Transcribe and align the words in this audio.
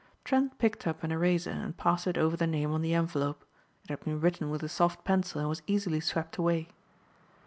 Trent 0.23 0.57
picked 0.57 0.87
up 0.87 1.03
an 1.03 1.11
eraser 1.11 1.51
and 1.51 1.77
passed 1.77 2.07
it 2.07 2.17
over 2.17 2.35
the 2.35 2.47
name 2.47 2.71
on 2.71 2.81
the 2.81 2.95
envelope. 2.95 3.45
It 3.83 3.89
had 3.91 4.03
been 4.03 4.19
written 4.19 4.49
with 4.49 4.63
a 4.63 4.67
soft 4.67 5.05
pencil 5.05 5.39
and 5.41 5.47
was 5.47 5.61
easily 5.67 5.99
swept 5.99 6.37
away. 6.37 6.69